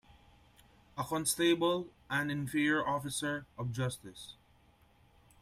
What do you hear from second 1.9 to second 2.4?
an